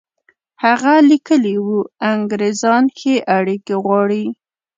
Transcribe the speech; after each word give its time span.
هغه 0.63 0.93
لیکلي 1.09 1.55
وو 1.65 1.77
انګرېزان 2.11 2.83
ښې 2.97 3.15
اړیکې 3.37 3.75
غواړي. 3.83 4.23